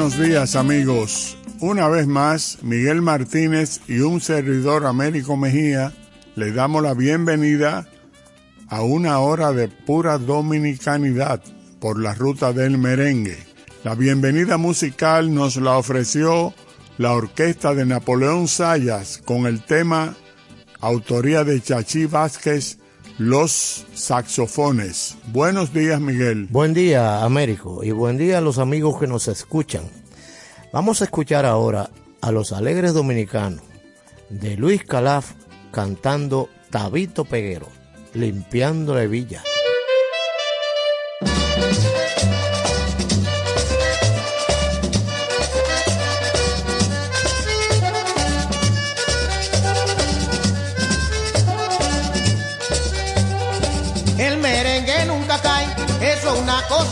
[0.00, 1.36] Buenos días amigos.
[1.60, 5.92] Una vez más, Miguel Martínez y un servidor Américo Mejía
[6.36, 7.86] le damos la bienvenida
[8.68, 11.42] a una hora de pura dominicanidad
[11.80, 13.36] por la ruta del merengue.
[13.84, 16.54] La bienvenida musical nos la ofreció
[16.96, 20.16] la orquesta de Napoleón Sayas con el tema
[20.80, 22.78] autoría de Chachi Vázquez
[23.18, 25.16] los saxofones.
[25.28, 26.46] Buenos días, Miguel.
[26.50, 29.82] Buen día, Américo, y buen día a los amigos que nos escuchan.
[30.72, 31.90] Vamos a escuchar ahora
[32.20, 33.62] a los alegres dominicanos
[34.28, 35.32] de Luis Calaf
[35.72, 37.68] cantando Tabito Peguero,
[38.14, 39.42] limpiando la villa.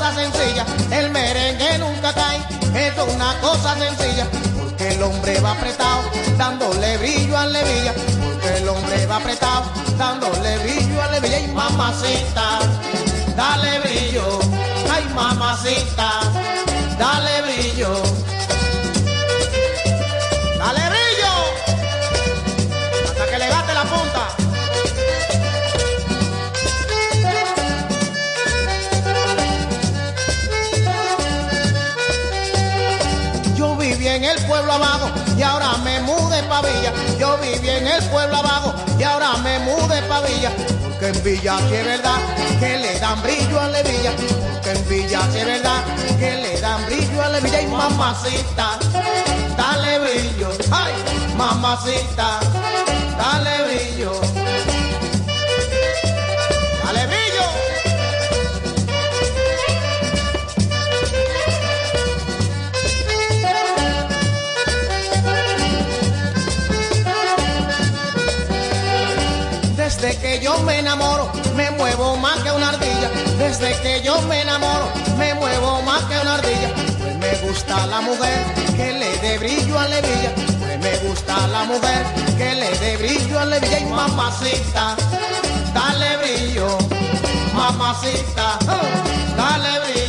[0.08, 2.38] Cosa sencilla, el merengue nunca cae,
[2.86, 4.26] esto es una cosa sencilla,
[4.58, 6.02] porque el hombre va apretado,
[6.36, 9.64] dándole brillo a levilla, porque el hombre va apretado,
[9.98, 12.58] dándole brillo a levilla y mamacita,
[13.36, 14.38] dale brillo,
[14.90, 16.10] ay mamacita,
[16.98, 18.37] dale brillo.
[34.58, 36.92] Pueblo abajo y ahora me mudé pa' Villa.
[37.18, 40.50] Yo viví en el pueblo abajo y ahora me mudé pa' Villa.
[40.82, 42.18] Porque en Villa sí es verdad
[42.58, 44.12] que le dan brillo a Levilla.
[44.52, 45.80] Porque en Villa sí es verdad
[46.18, 47.62] que le dan brillo a Levilla.
[47.62, 48.78] Y mamacita,
[49.56, 50.50] dale brillo.
[50.72, 50.92] Ay,
[51.36, 52.40] mamacita,
[53.16, 54.37] dale brillo.
[70.88, 73.10] Enamoro, me muevo más que una ardilla.
[73.38, 74.88] Desde que yo me enamoro,
[75.18, 76.70] me muevo más que una ardilla.
[76.98, 78.38] Pues me gusta la mujer
[78.74, 80.32] que le dé brillo a levilla.
[80.58, 82.06] Pues me gusta la mujer
[82.38, 83.80] que le dé brillo a levilla.
[83.80, 84.96] Y mamacita,
[85.74, 86.78] dale brillo.
[87.52, 88.58] Mamacita,
[89.36, 90.07] dale brillo.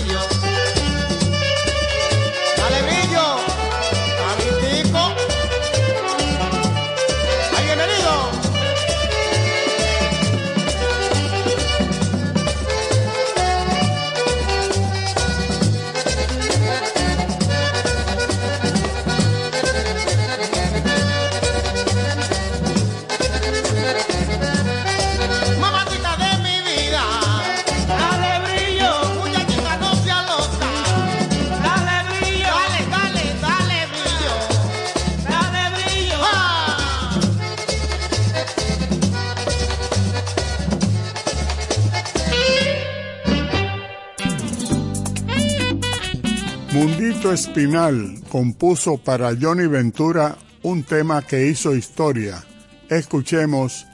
[47.32, 52.44] Espinal compuso para Johnny Ventura un tema que hizo historia.
[52.90, 53.86] Escuchemos.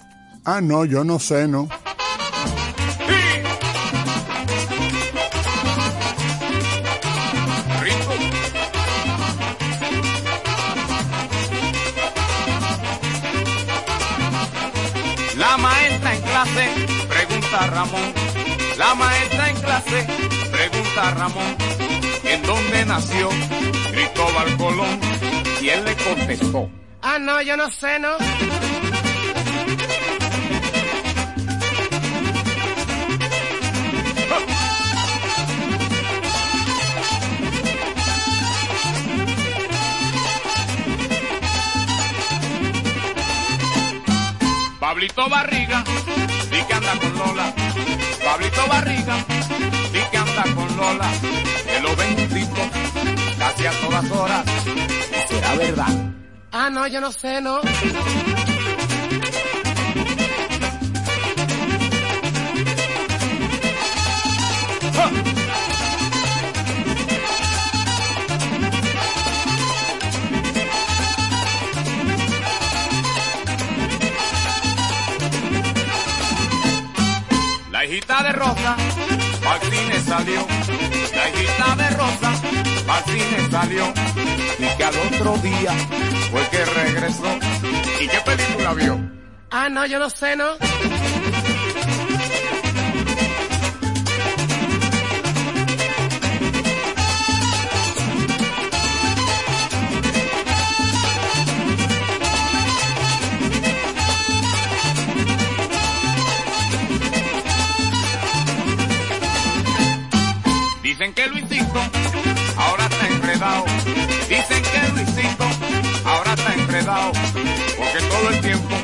[0.44, 1.68] Ah, no, yo no sé, ¿no?
[15.38, 16.70] La maestra en clase
[17.08, 18.14] pregunta Ramón.
[18.78, 20.08] La maestra en clase
[20.52, 21.75] pregunta Ramón.
[22.36, 23.30] ¿En dónde nació
[23.94, 25.00] Cristóbal Colón?
[25.62, 26.70] Y él le contestó.
[27.02, 28.18] Ah, no, yo no sé, ¿no?
[44.82, 45.84] Pablito Barriga,
[46.52, 47.54] di que anda con Lola.
[48.26, 49.16] Pablito Barriga,
[49.94, 51.10] di que anda con Lola.
[51.86, 52.68] Lo juntitos
[53.38, 54.46] casi a todas horas.
[54.66, 56.14] ¿Y será verdad?
[56.52, 57.62] Ah, no, yo no sé, ¿no?
[77.72, 78.76] La hijita de Rosa,
[79.70, 80.48] cine salió.
[81.16, 82.32] La hijita de Rosa,
[82.88, 83.94] al cine salió.
[84.60, 85.74] Y que al otro día
[86.32, 87.40] fue que regresó.
[88.00, 89.00] ¿Y qué película vio?
[89.52, 90.58] Ah, no, yo no sé, ¿no?
[110.98, 111.82] Dicen que Luisito
[112.56, 113.66] ahora está enredado.
[114.30, 115.44] Dicen que Luisito
[116.06, 117.12] ahora está enredado.
[117.76, 118.76] Porque todo el tiempo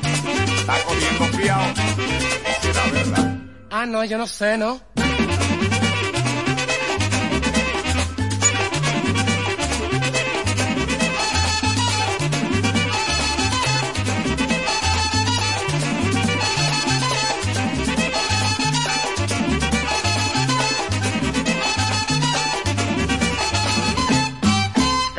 [0.58, 1.74] está cogiendo fiado.
[2.50, 3.38] ¿Y será verdad?
[3.70, 4.82] Ah, no, yo no sé, ¿no?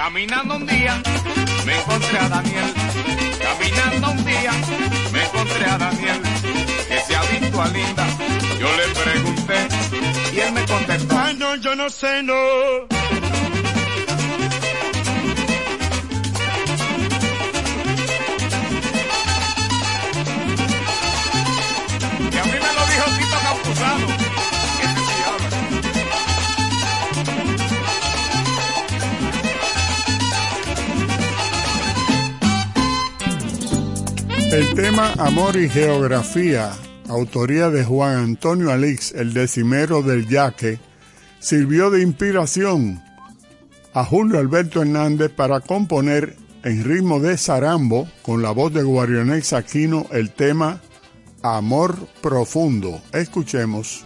[0.03, 1.01] Caminando un día
[1.65, 2.75] me encontré a Daniel.
[3.41, 4.53] Caminando un día
[5.13, 6.21] me encontré a Daniel.
[6.89, 8.07] Que se ha visto a Linda.
[8.59, 9.69] Yo le pregunté
[10.33, 11.17] Y él me contestó.
[11.17, 12.35] Ay, no, yo no sé, no.
[34.53, 36.73] El tema Amor y Geografía,
[37.09, 40.79] autoría de Juan Antonio Alix, el decimero del Yaque,
[41.39, 43.03] sirvió de inspiración
[43.95, 49.55] a Julio Alberto Hernández para componer en ritmo de zarambo, con la voz de Guarionex
[49.55, 50.83] Aquino, el tema
[51.43, 53.01] Amor Profundo.
[53.15, 54.05] Escuchemos.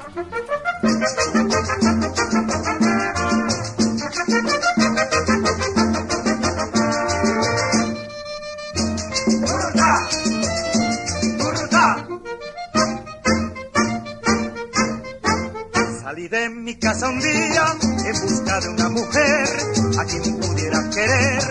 [16.30, 19.49] De mi casa un día en busca de una mujer
[19.97, 21.42] a quien pudiera querer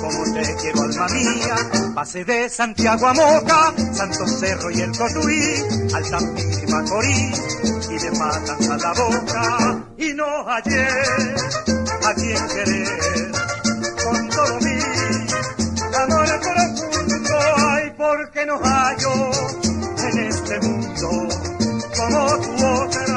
[0.00, 1.56] como te quiero alma mía.
[1.94, 5.40] Pasé de Santiago a Moca, Santo Cerro y el Cotuí,
[5.94, 7.42] Altamira y Macorís
[7.90, 9.84] y de Matanzas a la boca.
[9.98, 10.88] Y no hallé
[12.02, 13.32] a quien querer
[14.02, 14.80] con todo mi
[15.94, 17.38] amor profundo.
[17.68, 19.30] Ay, porque no hallo
[20.08, 21.28] en este mundo
[21.96, 23.13] como tu otra,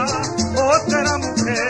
[0.67, 1.67] otra mujer.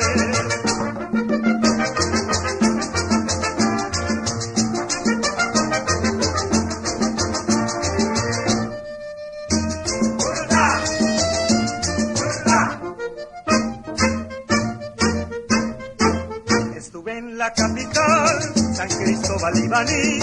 [16.75, 20.19] Estuve en la capital, San Cristóbal y Baní,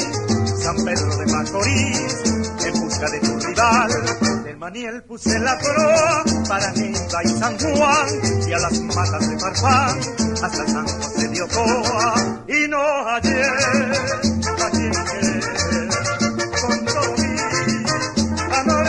[0.63, 2.23] San Pedro de Macorís,
[2.67, 4.34] en busca de tu rival.
[4.65, 8.09] Maniel puse la proa para Neiva y San Juan,
[8.49, 10.01] y a las matas de Farfán,
[10.43, 13.43] hasta San José de Ocoa, y no hallé
[14.73, 15.89] quien querer
[16.63, 17.33] con todo mi
[18.57, 18.87] amor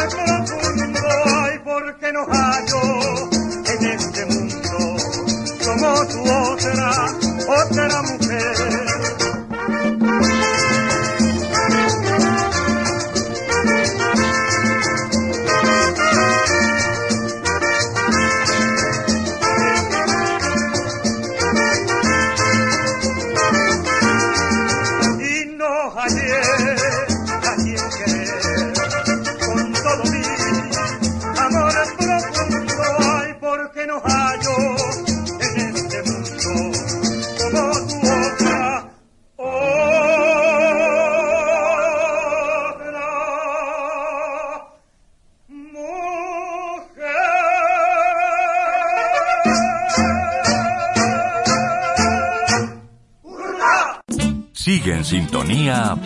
[0.48, 1.02] profundo.
[1.44, 2.82] Ay, porque no hallo
[3.66, 4.78] en este mundo
[5.66, 6.90] como tu otra,
[7.50, 8.85] otra mujer.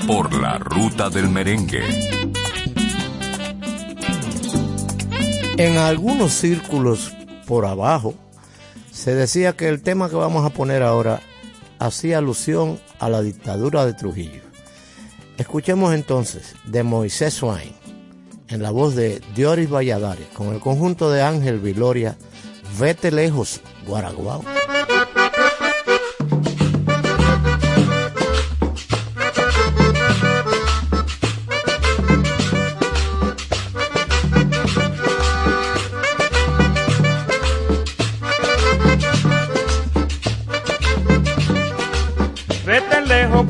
[0.07, 1.83] Por la ruta del merengue.
[5.57, 7.11] En algunos círculos
[7.45, 8.15] por abajo
[8.91, 11.21] se decía que el tema que vamos a poner ahora
[11.77, 14.41] hacía alusión a la dictadura de Trujillo.
[15.37, 17.73] Escuchemos entonces de Moisés Swain
[18.47, 22.17] en la voz de Dioris Valladares con el conjunto de Ángel Viloria,
[22.79, 24.43] Vete lejos, Guaraguao.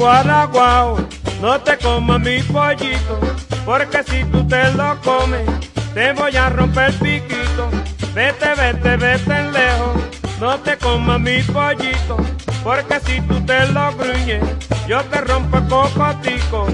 [0.09, 0.97] Guaraguao,
[1.39, 3.19] no te comas mi pollito,
[3.63, 5.47] porque si tú te lo comes,
[5.93, 7.69] te voy a romper el piquito.
[8.15, 10.01] Vete, vete, vete lejos,
[10.39, 12.17] no te comas mi pollito,
[12.63, 14.41] porque si tú te lo gruñes,
[14.87, 16.65] yo te rompo el cocotico.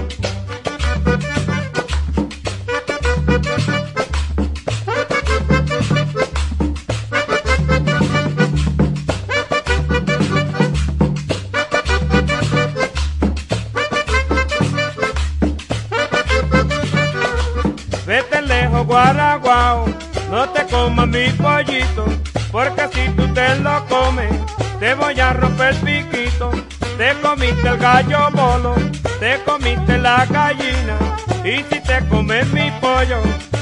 [20.30, 22.06] No te comas mi pollito,
[22.50, 24.30] porque si tú te lo comes,
[24.80, 26.50] te voy a romper el piquito.
[26.96, 28.74] Te comiste el gallo bolo,
[29.20, 30.96] te comiste la gallina,
[31.44, 33.20] y si te comes mi pollo,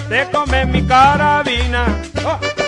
[0.08, 1.84] te comes mi carabina.
[2.24, 2.63] Oh.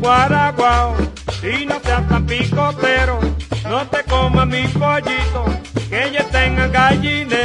[0.00, 0.96] Guaraguao,
[1.42, 3.20] y no seas tan picotero.
[3.68, 5.44] No te comas mi pollito,
[5.88, 7.39] que ella tenga gallinero.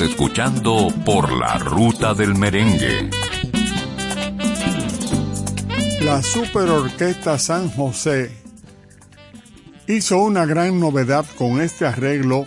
[0.00, 3.10] Escuchando Por la Ruta del Merengue.
[6.00, 8.30] La Super Orquesta San José
[9.86, 12.46] hizo una gran novedad con este arreglo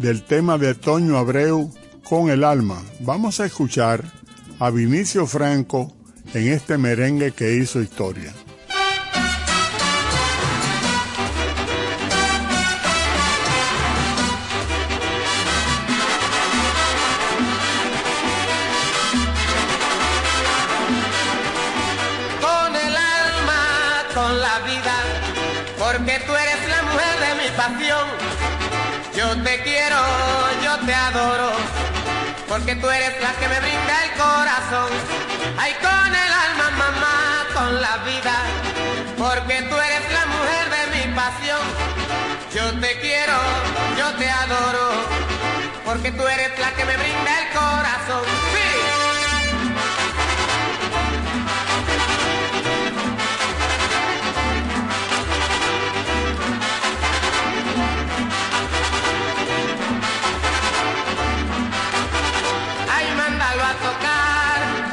[0.00, 1.72] del tema de Toño Abreu
[2.04, 2.82] con el alma.
[3.00, 4.04] Vamos a escuchar
[4.58, 5.94] a Vinicio Franco
[6.34, 8.34] en este merengue que hizo historia.
[29.42, 29.96] Te quiero,
[30.62, 31.52] yo te adoro,
[32.48, 34.90] porque tú eres la que me brinda el corazón.
[35.58, 38.34] Ay, con el alma, mamá, con la vida,
[39.18, 41.60] porque tú eres la mujer de mi pasión.
[42.54, 43.38] Yo te quiero,
[43.98, 44.90] yo te adoro,
[45.84, 48.51] porque tú eres la que me brinda el corazón.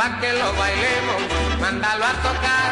[0.09, 1.21] Pa' que lo bailemos.
[1.59, 2.71] Mándalo a tocar,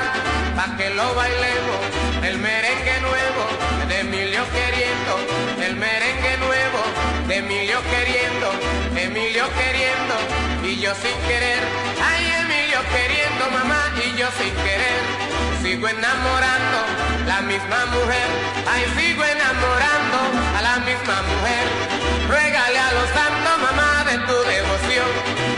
[0.55, 1.81] pa' que lo bailemos.
[2.23, 3.43] El merengue nuevo
[3.87, 5.13] de Emilio queriendo.
[5.65, 6.81] El merengue nuevo
[7.27, 8.47] de Emilio queriendo.
[8.95, 10.15] Emilio queriendo
[10.63, 11.61] y yo sin querer.
[12.09, 15.01] Ay, Emilio queriendo, mamá, y yo sin querer.
[15.61, 16.79] Sigo enamorando
[17.27, 18.29] la misma mujer.
[18.71, 20.19] Ay, sigo enamorando
[20.57, 21.65] a la misma mujer.
[22.29, 25.11] Ruégale a los santos, mamá, de tu devoción.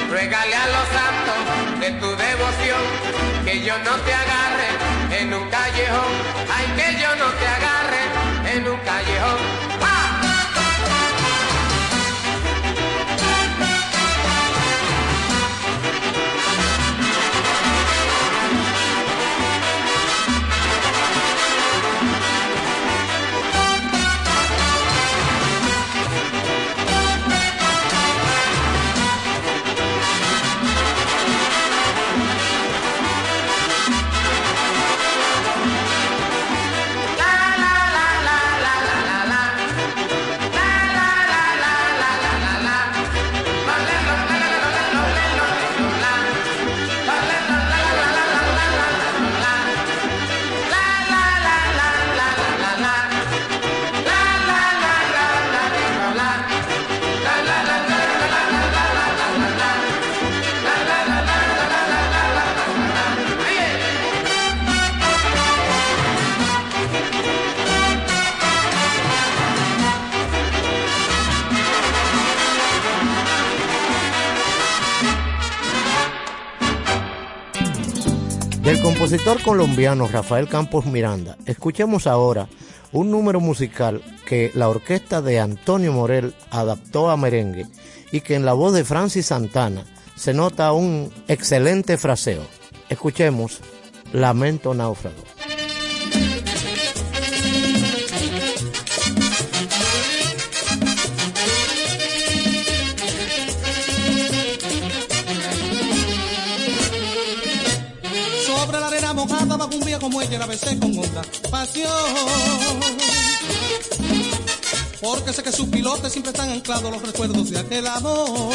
[0.10, 0.99] Ruégale a los santos
[1.92, 2.82] tu devoción.
[3.46, 6.39] Que yo no te agarre en un callejón.
[78.70, 82.48] Del compositor colombiano Rafael Campos Miranda, escuchemos ahora
[82.92, 87.66] un número musical que la orquesta de Antonio Morel adaptó a merengue
[88.12, 92.44] y que en la voz de Francis Santana se nota un excelente fraseo.
[92.90, 93.60] Escuchemos
[94.14, 95.39] Lamento Náufrago.
[110.80, 111.90] con otra pasión.
[115.02, 118.52] Porque sé que sus pilotes siempre están anclados los recuerdos de aquel amor.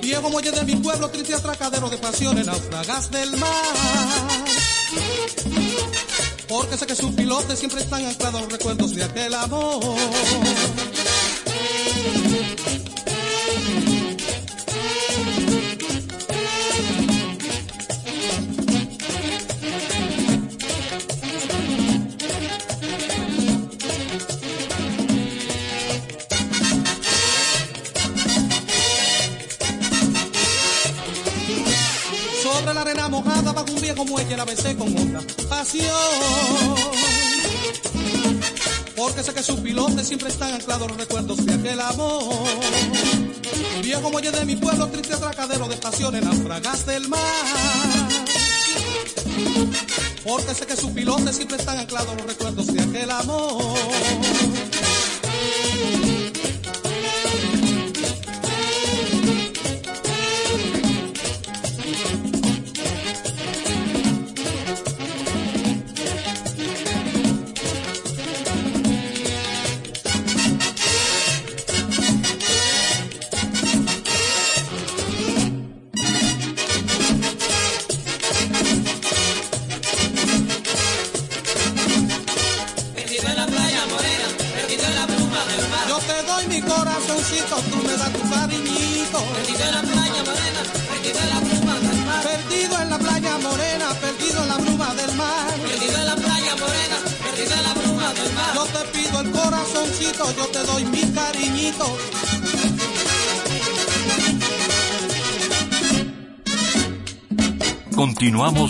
[0.00, 3.50] Viejo muelle de mi pueblo, triste atracadero de pasiones, náufragas del mar.
[6.48, 9.80] Porque sé que sus pilotes siempre están anclados los recuerdos de aquel amor.
[34.42, 35.86] la besé con otra pasión.
[38.96, 42.24] Porque sé que sus pilotes siempre están anclados los recuerdos de aquel amor.
[43.82, 47.20] Viejo muelle de mi pueblo, triste atracadero de estaciones, náufragas del mar.
[50.24, 53.76] Porque sé que sus pilotes siempre están anclados los recuerdos de aquel amor.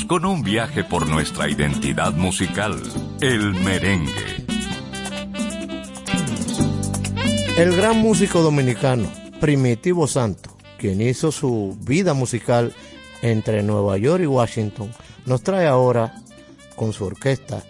[0.07, 2.81] con un viaje por nuestra identidad musical,
[3.21, 4.45] el merengue.
[7.57, 9.09] El gran músico dominicano,
[9.40, 12.73] Primitivo Santo, quien hizo su vida musical
[13.23, 14.90] entre Nueva York y Washington,
[15.27, 16.14] nos trae ahora
[16.77, 17.62] con su orquesta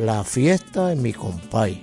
[0.00, 1.82] La Fiesta en mi compay.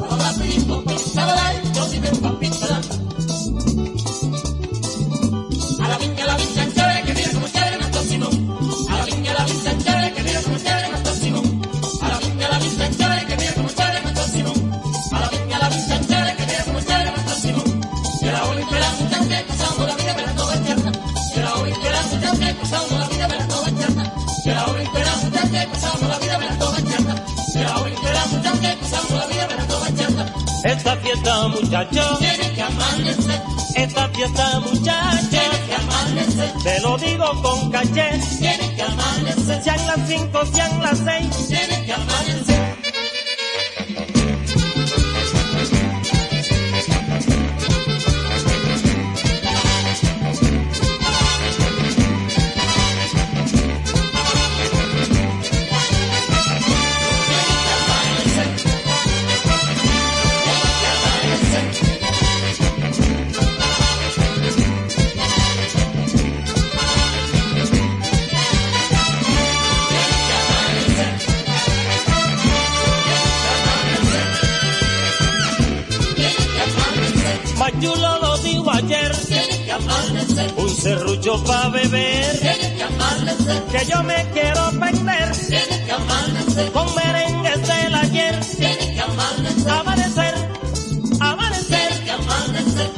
[0.00, 0.87] Hola, primo.
[31.18, 32.18] fiesta, muchacha.
[32.18, 33.42] Tiene que amanecer.
[33.76, 35.28] Esta fiesta, muchacha.
[35.30, 36.52] Tiene que amanecer.
[36.62, 38.20] Te lo digo con caché.
[38.38, 39.62] Tiene que amanecer.
[39.62, 41.48] Sean las cinco, sean las seis.
[41.48, 42.67] Tiene que amanecer.
[81.28, 82.40] Serrucho pa' beber.
[83.70, 86.72] Que yo me quiero perder.
[86.72, 88.40] Con merengues del ayer.
[89.68, 90.34] Amanecer,
[91.20, 91.94] amanecer.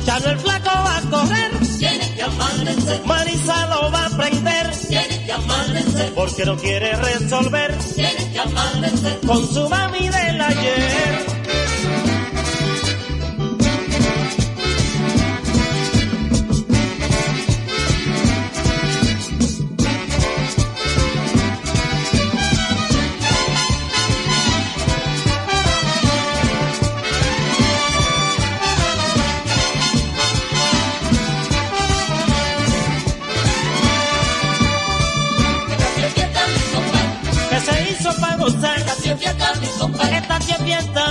[0.05, 1.51] Ya no el flaco va a correr.
[3.05, 4.71] Marisa lo va a prender.
[6.15, 7.77] Porque no quiere resolver.
[9.27, 11.40] Con su mami del ayer.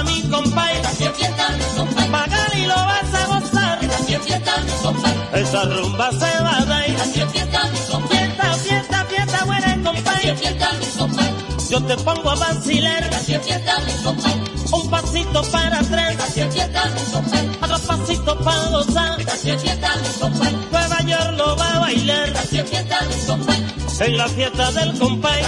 [0.06, 0.82] Mi compadre.
[2.12, 3.80] Pagar y lo vas a gozar.
[5.34, 6.86] Esa rumba se va a dar.
[6.86, 10.36] Fiesta, fiesta, fiesta, buena compadre.
[11.70, 13.10] Yo te pongo a vacilar.
[14.72, 16.16] Un pasito para atrás.
[17.62, 19.18] Otro pasito para gozar.
[20.72, 22.34] Nueva York lo va a bailar.
[24.02, 25.44] En la fiesta del compay.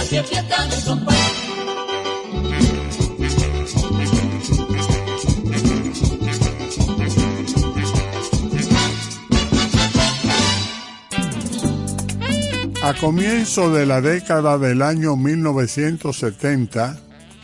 [12.92, 16.98] A comienzo de la década del año 1970,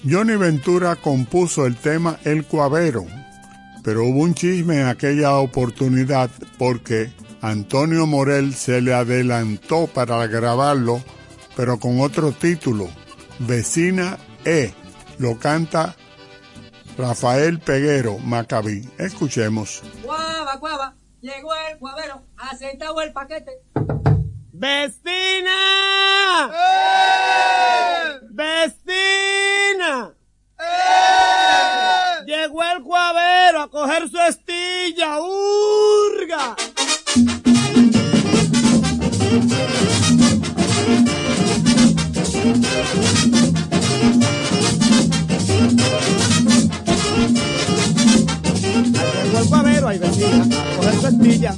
[0.07, 3.07] Johnny Ventura compuso el tema El Cuavero,
[3.83, 11.03] pero hubo un chisme en aquella oportunidad porque Antonio Morel se le adelantó para grabarlo,
[11.57, 12.91] pero con otro título,
[13.39, 14.75] Vecina E.
[15.17, 15.97] Lo canta
[16.99, 18.87] Rafael Peguero Macabí.
[18.99, 19.83] Escuchemos.
[20.03, 23.63] Guava, guava, llegó el cuavero, aceptado el paquete.
[24.61, 26.51] ¡Vecina!
[28.31, 30.12] ¡Vecina!
[32.27, 36.57] Llegó el cuavero a coger su estilla, ¡urga!
[50.29, 51.55] Vecina, coger su estilla.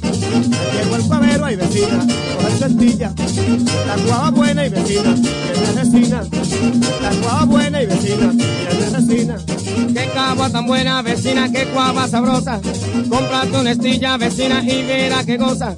[0.73, 3.13] Llegó el cuavero, ay vecina, coger su estilla.
[3.87, 6.23] La guava buena y vecina, que es resina.
[7.01, 9.37] La guava buena y vecina, que es resina.
[9.93, 12.59] Qué cagua tan buena, vecina, qué cuava sabrosa.
[13.09, 15.75] Cómprate una estilla, vecina, y verá que goza.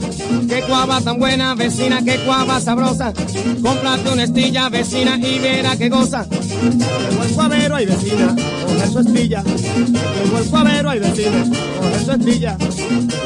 [0.48, 3.14] Qué cuava tan buena, vecina, qué cuava sabrosa.
[3.62, 6.26] Cómprate una estilla, vecina, y verá que goza.
[6.30, 8.36] Llegó el cuavero, ay vecina,
[8.74, 9.44] coger su estilla.
[9.44, 12.58] Llegó el cuavero, ay vecina, a coger su estilla.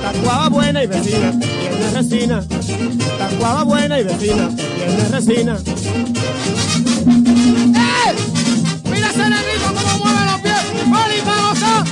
[0.01, 1.33] La guava buena y vecina,
[1.79, 2.43] es resina.
[3.19, 4.49] La guava buena y vecina,
[4.86, 5.57] es resina.
[7.75, 8.15] ¡Eh!
[8.91, 10.89] ¡Mira ese negrito cómo mueve los pies!
[10.89, 11.83] ¡Vale, famosa!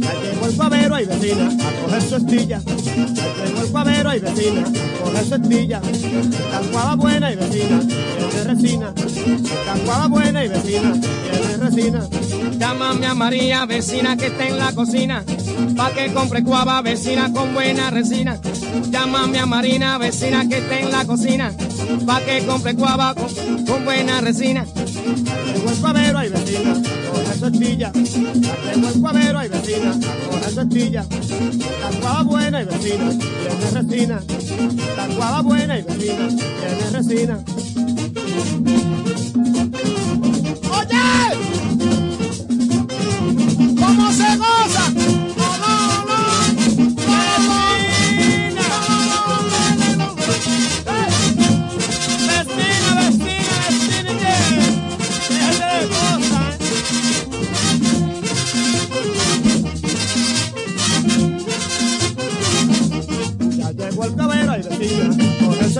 [0.00, 1.63] Ya llegó el cuavero, ay vecina, a coger
[2.14, 2.60] su estilla.
[2.60, 5.80] Llegó el cuavero, ay vecina, a coger su estilla.
[6.50, 8.94] La guava buena y vecina, de resina.
[9.66, 12.08] La guava buena y vecina, de resina.
[12.58, 15.24] Llámame a María, vecina que está en la cocina,
[15.76, 18.38] pa' que compre cuava, vecina con buena resina.
[18.90, 21.52] Llámame a Marina, vecina que está en la cocina,
[22.06, 24.64] pa' que compre cuava con, con buena resina.
[24.64, 26.93] Llegó el cuavero, ay vecina, coge
[27.44, 27.92] su estilla.
[27.92, 29.92] Llegó el cuavero, ay vecina,
[30.30, 31.06] coge su.
[31.80, 34.22] La guava buena y vecina, de resina.
[34.96, 37.38] La guava buena y vecina, de resina.
[40.70, 41.63] ¡Oye!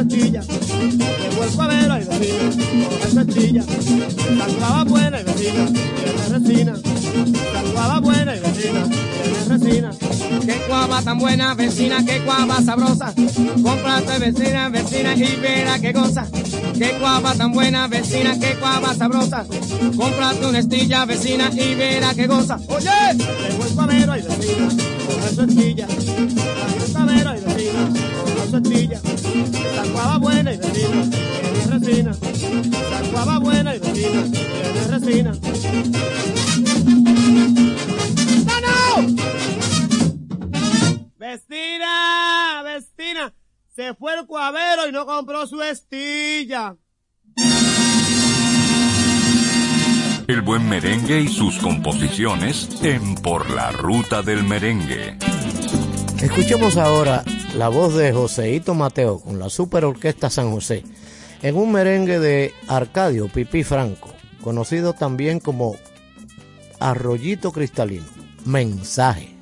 [0.05, 0.43] Estilla.
[0.43, 3.65] Ya llegó el cuavero, ay vecina, coge su estilla.
[4.39, 6.73] La guava buena y vecina, de resina.
[7.53, 9.91] La guava buena y vecina, de resina.
[10.45, 13.15] ¡Qué cuava tan buena, vecina, qué cuava sabrosa!
[13.63, 16.27] Cómprate, vecina, vecina, y verá que goza.
[16.79, 19.45] ¡Qué cuava tan buena, vecina, qué cuava sabrosa!
[19.97, 22.59] Cómprate una estilla, vecina, y verá que goza.
[22.69, 22.91] ¡Oye!
[23.17, 24.69] Llegó el cuavero, ay vecina,
[25.07, 25.87] coge su estilla.
[25.89, 27.54] Ya llegó el
[28.55, 31.01] cuavero, ay vecina,
[31.41, 32.13] coge su estilla.
[32.91, 35.33] La guava buena y vecina, de resina.
[38.53, 38.95] Guava
[41.19, 43.35] Vestina, Vestina,
[43.75, 46.77] se fue el cuavero y no compró su estilla.
[50.27, 55.19] El buen merengue y sus composiciones en Por la Ruta del Merengue.
[56.23, 57.23] Escuchemos ahora
[57.57, 60.83] la voz de Joseito Mateo con la Super Orquesta San José
[61.43, 64.13] en un merengue de Arcadio Pipí Franco,
[64.43, 65.77] conocido también como
[66.81, 68.07] Arroyito Cristalino.
[68.45, 69.34] Mensaje.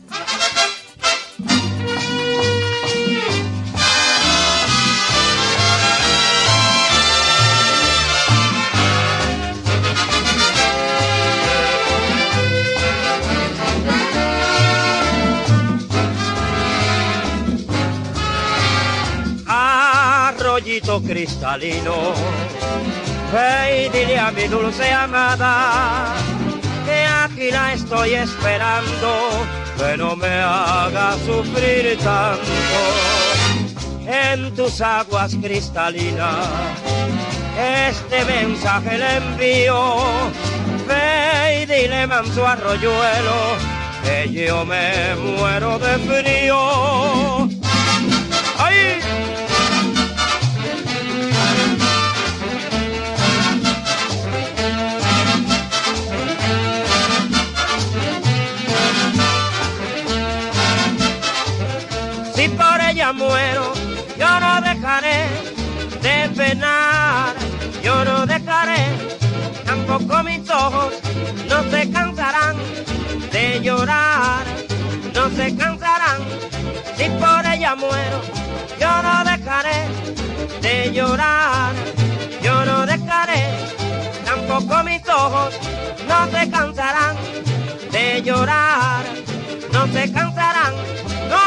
[20.92, 22.12] Arroyito cristalino,
[23.74, 26.14] y dile a mi dulce amada
[26.84, 29.46] que aquí la estoy esperando,
[29.78, 32.82] que no me haga sufrir tanto.
[34.06, 36.46] En tus aguas cristalinas,
[37.88, 39.96] este mensaje le envío,
[40.86, 43.56] ve y dile manso arroyuelo,
[44.04, 47.48] que yo me muero de frío.
[48.58, 49.11] ¡Ay!
[69.92, 70.94] Tampoco mis ojos
[71.50, 72.56] no se cansarán
[73.30, 74.46] de llorar,
[75.14, 76.22] no se cansarán.
[76.96, 78.22] Si por ella muero,
[78.80, 79.88] yo no dejaré
[80.62, 81.74] de llorar,
[82.42, 83.44] yo no dejaré,
[84.24, 85.54] tampoco mis ojos
[86.08, 87.16] no se cansarán
[87.90, 89.04] de llorar,
[89.72, 90.72] no se cansarán,
[91.28, 91.42] no.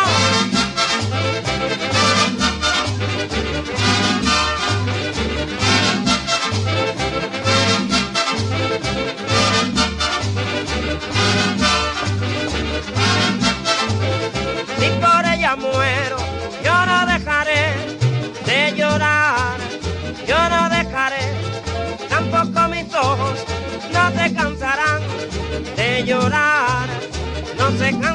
[27.91, 28.14] No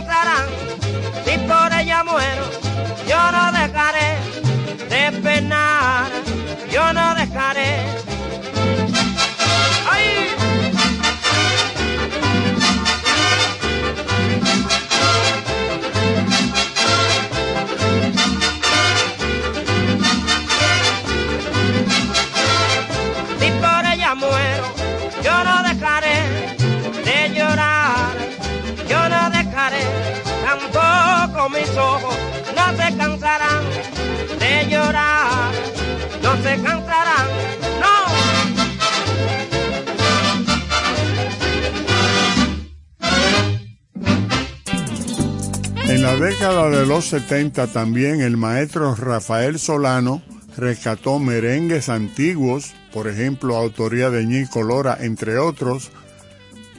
[46.21, 50.23] década de los 70 también el maestro Rafael Solano
[50.54, 55.90] rescató merengues antiguos, por ejemplo, autoría de Ñico Lora, entre otros,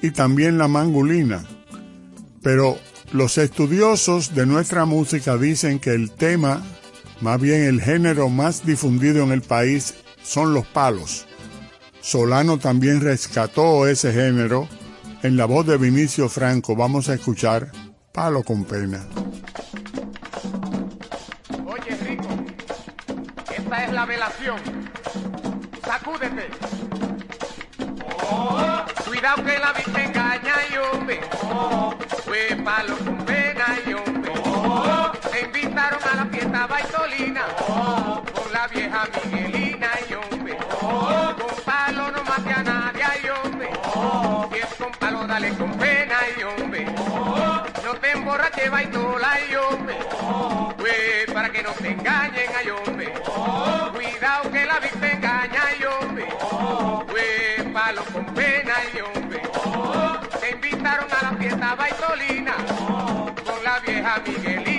[0.04, 1.44] y también la mangulina.
[2.44, 2.78] Pero
[3.14, 6.62] los estudiosos de nuestra música dicen que el tema,
[7.20, 11.26] más bien el género más difundido en el país, son los palos.
[12.00, 14.68] Solano también rescató ese género.
[15.24, 17.72] En la voz de Vinicio Franco vamos a escuchar
[18.12, 19.06] Palo con Pena.
[21.66, 22.28] Oye, Rico,
[23.56, 24.60] esta es la velación.
[25.82, 26.50] Sacúdete.
[29.06, 31.22] Cuidado que la vista engaña y hombre.
[32.26, 34.34] Fue palo con pena y hombre.
[35.32, 39.71] Me invitaron a la fiesta baitolina por la vieja Miguelina
[48.62, 50.76] emborrache baitola y.
[50.78, 53.14] Pues para que no te engañen ay hombre.
[53.94, 56.28] Cuidado que la vista engaña y hombre.
[57.08, 59.42] Pues palo con pena y hombre.
[60.40, 62.56] Te invitaron a la fiesta baitolina
[63.46, 64.71] con la vieja Miguelina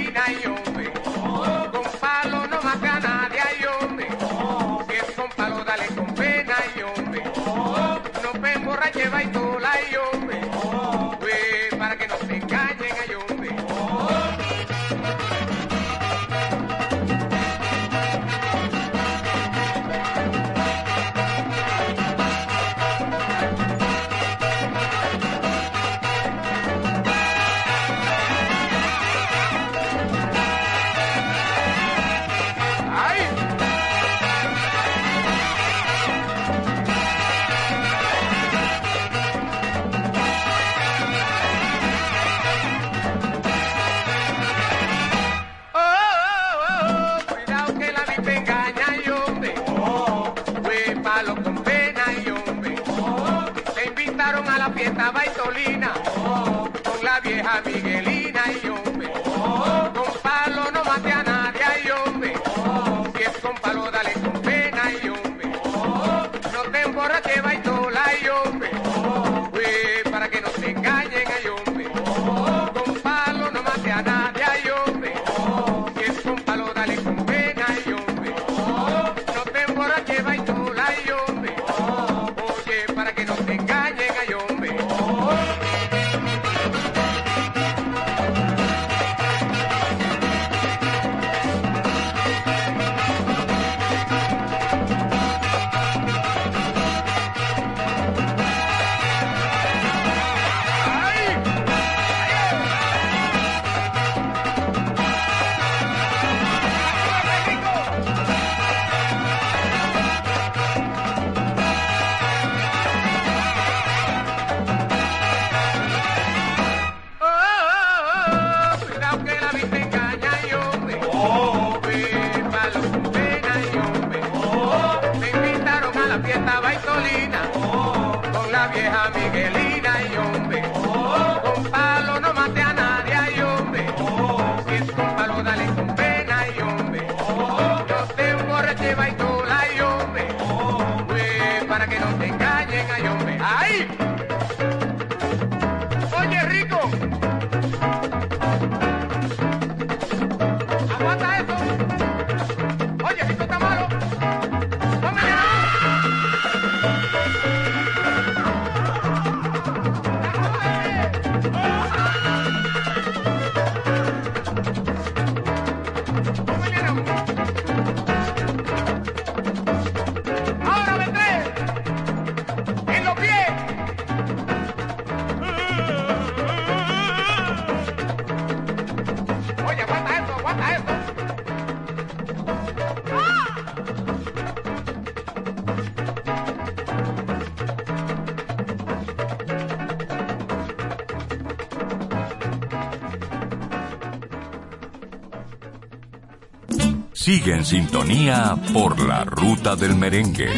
[197.32, 200.50] Sigue en sintonía por la ruta del merengue.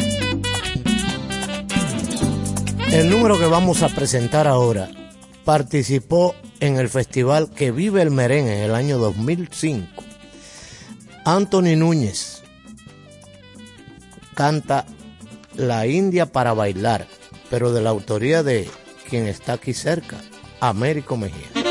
[2.91, 4.89] El número que vamos a presentar ahora
[5.45, 10.03] participó en el festival Que Vive el Merengue en el año 2005.
[11.23, 12.43] Anthony Núñez
[14.33, 14.85] canta
[15.55, 17.07] La India para bailar,
[17.49, 18.69] pero de la autoría de
[19.09, 20.17] quien está aquí cerca,
[20.59, 21.64] Américo Mejía.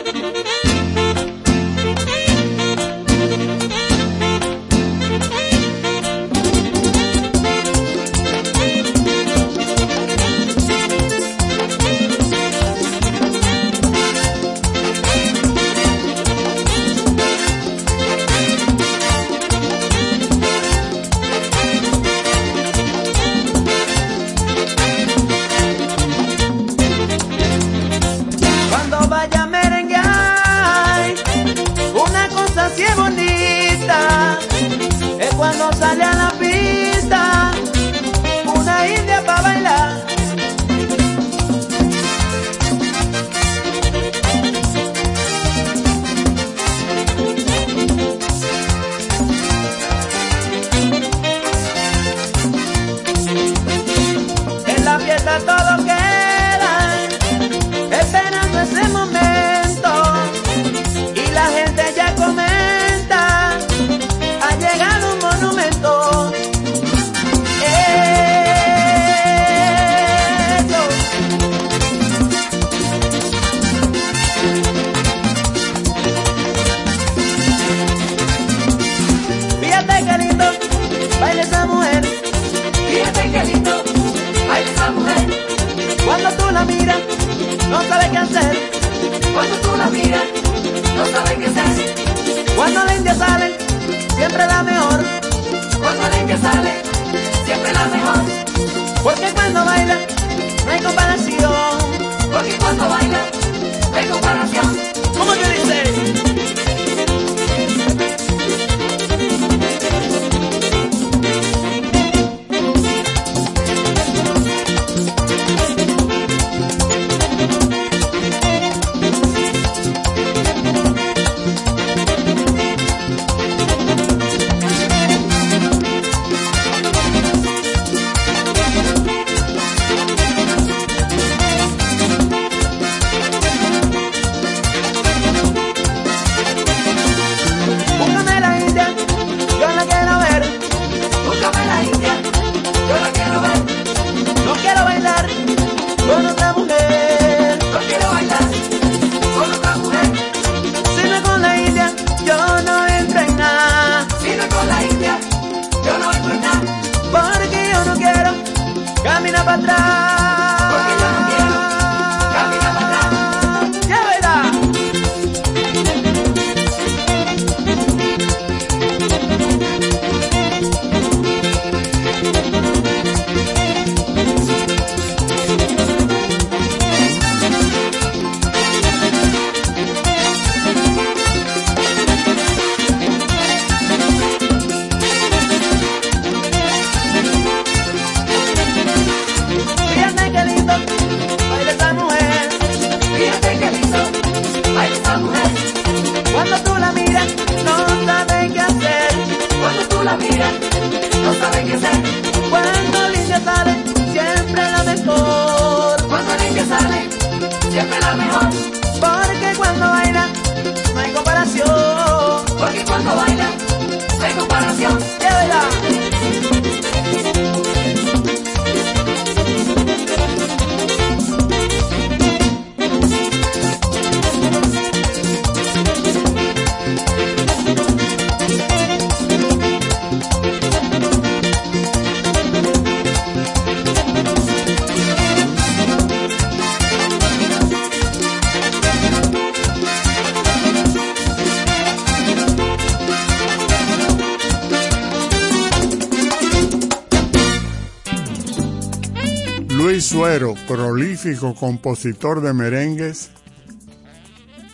[250.35, 253.30] Prolífico compositor de merengues,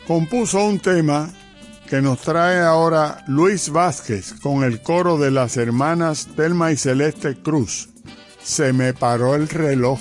[0.07, 1.29] compuso un tema
[1.87, 7.43] que nos trae ahora Luis Vázquez con el coro de las hermanas Telma y Celeste
[7.43, 7.91] Cruz.
[8.43, 10.01] Se me paró el reloj.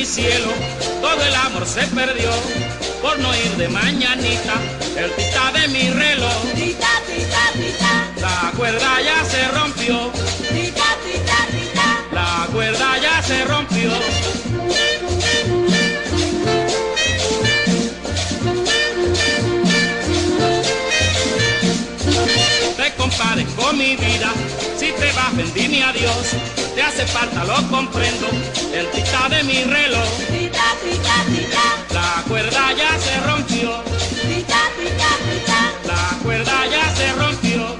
[0.00, 0.50] Mi mi cielo,
[1.02, 2.30] todo el amor se perdió.
[3.02, 4.54] Por no ir de mañanita,
[4.96, 6.42] el tita de mi reloj.
[8.18, 10.10] La cuerda ya se rompió.
[12.12, 13.90] La cuerda ya se rompió.
[22.76, 24.32] Te compares con mi vida,
[24.78, 26.59] si te vas bendime a Dios.
[26.80, 28.26] Te hace falta, lo comprendo,
[28.72, 30.08] el tic de mi reloj.
[31.92, 33.84] La cuerda ya se rompió.
[35.86, 37.76] La cuerda ya se rompió.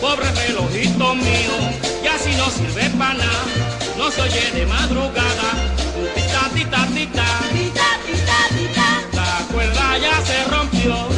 [0.00, 1.56] Pobre relojito mío,
[2.04, 3.44] ya si no sirve para nada,
[3.98, 5.48] no se oye de madrugada.
[6.14, 7.26] Tita, tita, tita.
[9.14, 11.11] La cuerda ya se rompió.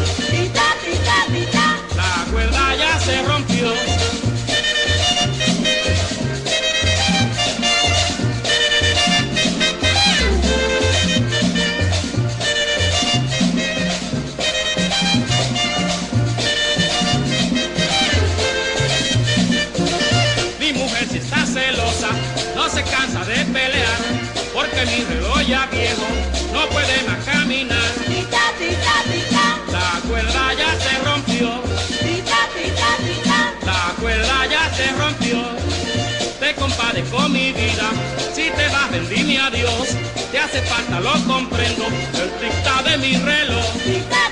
[40.56, 44.23] Hace falta, lo comprendo, el tic de mi reloj.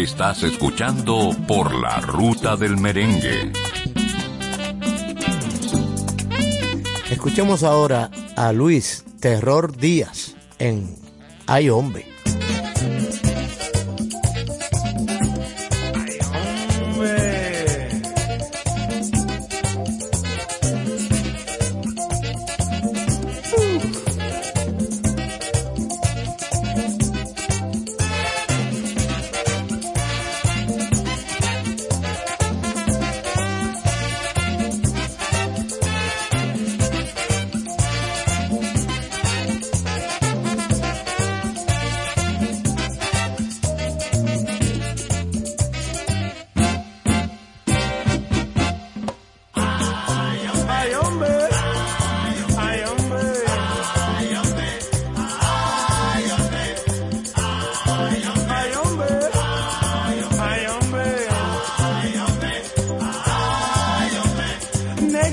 [0.00, 3.52] Estás escuchando Por la Ruta del Merengue.
[7.10, 10.96] Escuchemos ahora a Luis Terror Díaz en
[11.46, 12.06] Ay Hombre.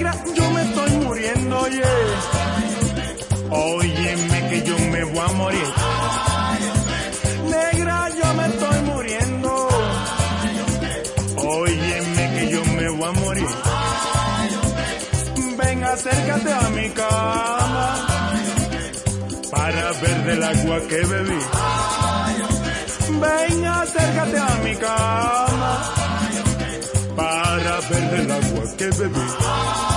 [0.07, 1.77] mira, yo me estoy muriendo, oye.
[1.77, 2.47] Yeah.
[3.49, 5.67] Óyeme que yo me voy a morir.
[7.45, 9.67] Negra, yo me estoy muriendo.
[11.37, 13.47] Óyeme que yo me voy a morir.
[15.57, 18.07] Ven, acércate a mi cama
[19.49, 21.39] para ver del agua que bebí.
[23.21, 25.93] Ven, acércate a mi cama
[27.15, 29.96] para ver del agua que bebí.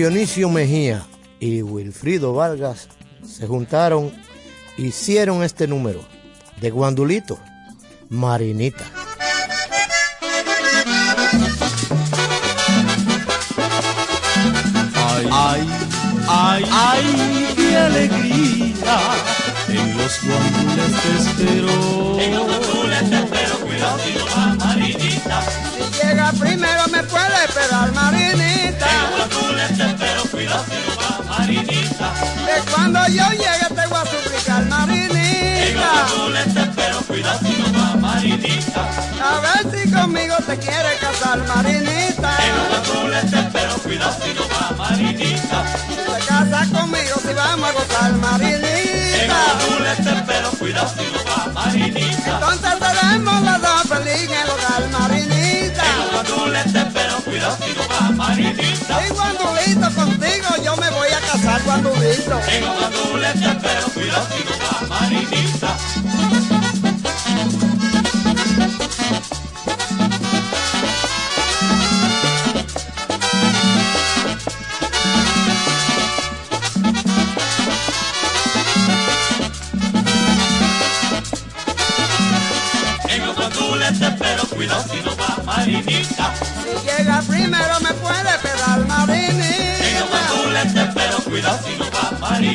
[0.00, 1.06] Dionisio Mejía
[1.40, 2.88] y Wilfrido Vargas
[3.22, 4.10] se juntaron,
[4.78, 6.00] hicieron este número
[6.58, 7.38] de Guandulito,
[8.08, 8.86] Marinita.
[14.94, 15.68] Ay, ay,
[16.28, 19.00] ay, ay, qué alegría.
[19.68, 22.20] En los guandules te espero.
[22.20, 23.98] En los guandules te espero, cuidado,
[24.60, 25.42] Marinita.
[25.76, 28.09] Si llega primero me puede esperar, más
[32.80, 36.06] Cuando yo llegue te voy a suplicar, Marinita.
[36.08, 37.00] Tú te espero,
[37.38, 38.88] si no va, Marinita.
[39.22, 42.32] A ver si conmigo te quieres casar, Marinita.
[42.86, 45.62] tú le te espero, cuidado si no va, Marinita.
[46.06, 49.40] Te casas conmigo si vamos a gozar, Marinita.
[49.60, 52.30] tú le te espero, cuidado si no va, Marinita.
[52.32, 54.49] Entonces seremos las dos felices
[57.60, 57.82] contigo,
[58.16, 59.06] Margarita.
[59.06, 62.40] Y Guandulito, contigo yo me voy a casar, Guandulito.
[62.46, 64.26] Tengo Guandulete, pero cuidado,
[64.88, 66.69] Margarita.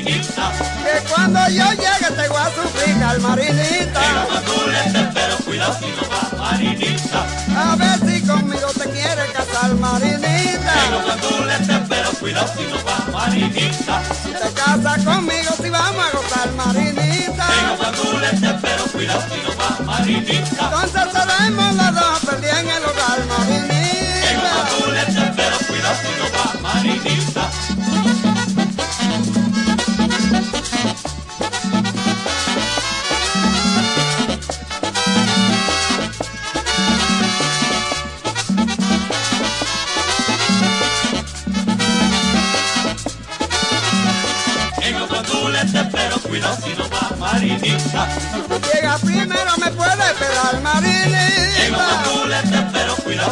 [0.05, 4.01] Que cuando yo llegue te voy a suplicar, marinita.
[4.05, 7.25] Llega tú le pero cuidado si no va, marinita.
[7.57, 10.73] A ver si conmigo te quiere casar, marinita.
[10.91, 11.57] Llega tú le
[11.89, 14.03] pero cuidado si no va, marinita.
[14.23, 17.47] Si te casas conmigo si vamos a gozar, marinita.
[17.49, 18.29] Llega tú le
[18.61, 20.65] pero cuidado si no va, marinita.
[20.65, 23.73] Entonces seremos las dos perdidas en el hogar, marinita.
[24.21, 26.54] Llega tú le pero cuidado si no va,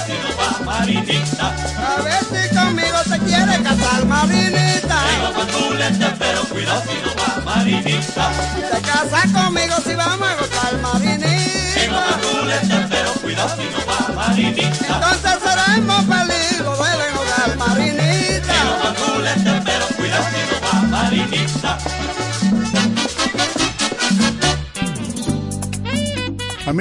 [0.05, 4.97] A ver si conmigo se quiere casar Marinita.
[5.07, 8.31] Tengo patulete, pero cuidado si no va Marinita.
[8.71, 11.79] Se casa conmigo si vamos a gozar Marinita.
[11.79, 14.95] Tengo patulete, pero cuidado si no va Marinita.
[14.95, 18.53] Entonces seremos felices, lo deben gozar Marinita.
[18.53, 21.77] Tengo patulete, pero cuidado si no va Marinita.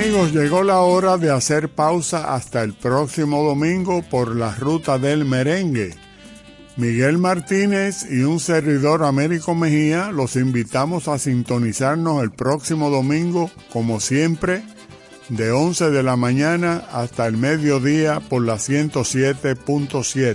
[0.03, 5.25] amigos, llegó la hora de hacer pausa hasta el próximo domingo por la ruta del
[5.25, 5.95] merengue.
[6.77, 14.01] Miguel Martínez y un servidor Américo Mejía los invitamos a sintonizarnos el próximo domingo, como
[14.01, 14.65] siempre,
[15.29, 20.35] de 11 de la mañana hasta el mediodía por la 107.7.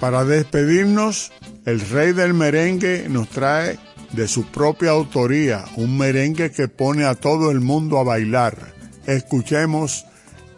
[0.00, 1.30] Para despedirnos,
[1.66, 3.78] el rey del merengue nos trae
[4.12, 8.74] de su propia autoría, un merengue que pone a todo el mundo a bailar.
[9.06, 10.06] Escuchemos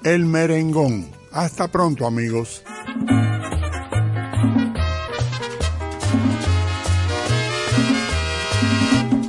[0.05, 1.11] El Merengón.
[1.32, 2.62] Hasta pronto amigos.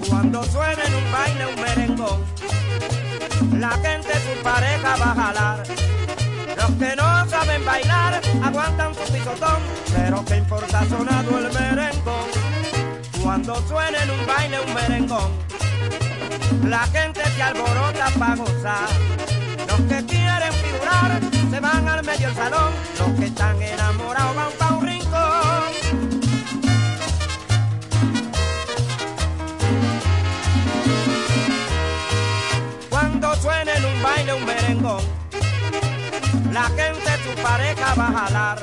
[0.10, 2.22] Cuando suena en un baile un merengón,
[3.60, 5.64] la gente su pareja va a jalar.
[6.56, 9.62] Los que no saben bailar aguantan su pisotón,
[9.94, 12.49] pero que importa sonado el merengón
[13.30, 15.32] cuando suena en un baile un merengón.
[16.68, 18.90] La gente se alborota para gozar.
[19.68, 21.22] Los que quieren figurar
[21.52, 22.74] se van al medio del salón.
[22.98, 25.64] Los que están enamorados van para un rincón.
[32.90, 35.04] Cuando suena en un baile un merengón,
[36.52, 38.60] la gente su pareja va a jalar.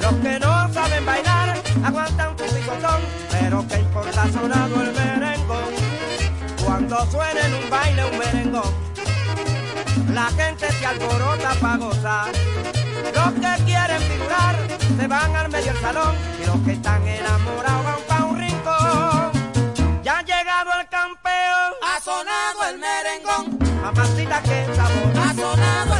[0.00, 5.74] Los que no saben bailar aguantan su picotón, pero que importa sonado el merengón.
[6.64, 8.74] Cuando suena en un baile un merengón,
[10.12, 12.32] la gente se alborota para gozar.
[13.14, 14.56] Los que quieren figurar
[14.96, 19.32] se van al medio del salón y los que están enamorados van para un rincón.
[20.02, 25.99] Ya ha llegado el campeón, ha sonado el merengón, mamacita que sabor,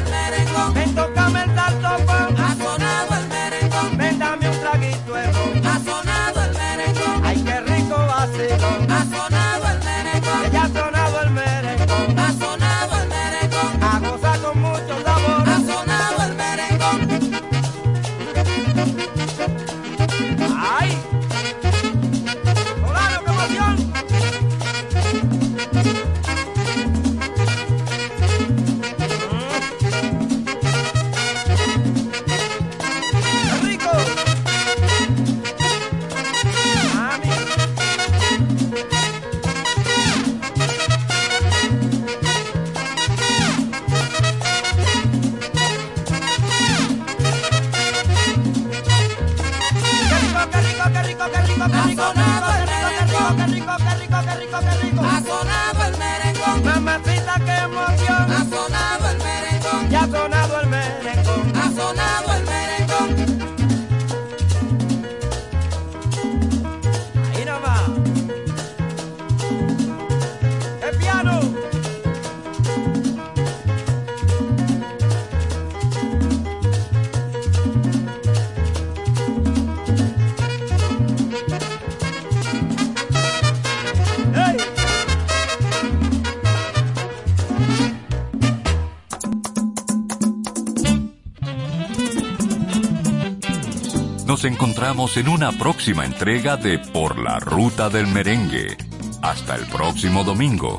[94.91, 98.77] en una próxima entrega de Por la Ruta del Merengue.
[99.23, 100.79] Hasta el próximo domingo.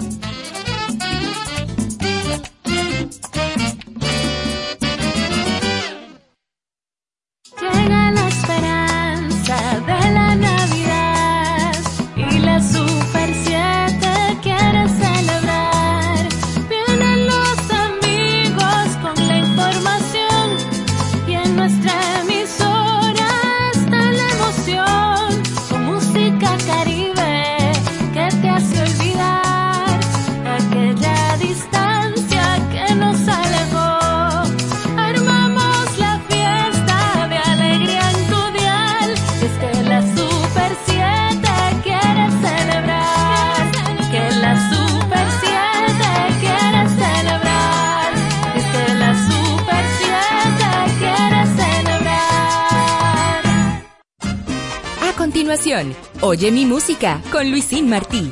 [56.31, 58.31] Oye mi música con Luisín Martí.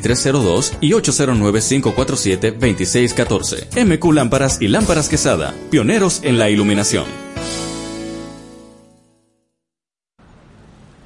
[0.01, 3.85] 2302 y 809-547-2614.
[3.85, 7.05] MQ Lámparas y Lámparas Quesada, pioneros en la iluminación.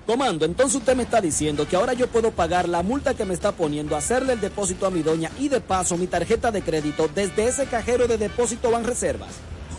[0.05, 3.33] Comando, entonces usted me está diciendo que ahora yo puedo pagar la multa que me
[3.33, 7.09] está poniendo, hacerle el depósito a mi doña y de paso mi tarjeta de crédito
[7.13, 9.31] desde ese cajero de depósito Banreservas.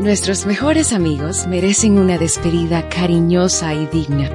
[0.00, 4.30] Nuestros mejores amigos merecen una despedida cariñosa y digna.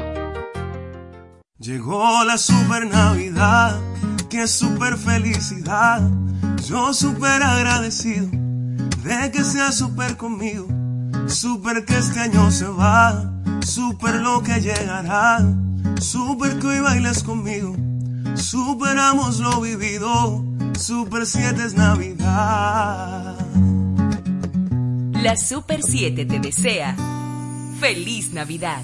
[1.57, 3.79] Llegó la super Navidad,
[4.29, 6.07] qué super felicidad.
[6.65, 8.27] Yo super agradecido
[9.03, 10.67] de que sea super conmigo.
[11.27, 15.39] Super que este año se va, super lo que llegará.
[15.99, 17.75] Super que hoy bailes conmigo.
[18.35, 20.43] Superamos lo vivido,
[20.77, 23.35] super 7 es Navidad.
[25.23, 26.95] La Super 7 te desea
[27.79, 28.83] feliz Navidad.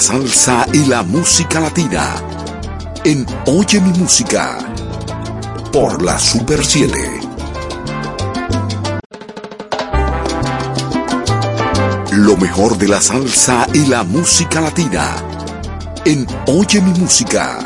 [0.00, 2.14] Salsa y la música latina.
[3.04, 4.58] En Oye mi música.
[5.72, 7.20] Por la Super 7.
[12.12, 15.16] Lo mejor de la salsa y la música latina.
[16.04, 17.58] En Oye mi música.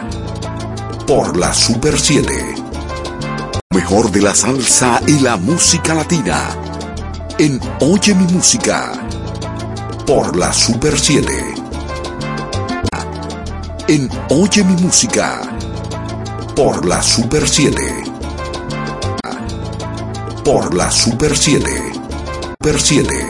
[1.07, 2.55] Por la Super 7.
[3.70, 6.57] Lo mejor de la salsa y la música latina.
[7.39, 8.93] En Oye mi música.
[10.07, 11.54] Por la Super 7
[13.89, 15.41] en Oye mi música
[16.55, 17.76] por la Super 7.
[20.45, 21.93] Por la Super 7.
[22.59, 23.24] Super 7.